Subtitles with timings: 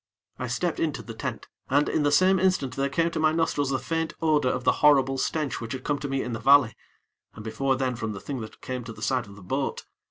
[0.39, 3.69] I stepped into the tent, and, in the same instant, there came to my nostrils
[3.69, 6.75] the faint odor of the horrible stench which had come to me in the valley,
[7.35, 9.85] and before then from the thing that came to the side of the boat.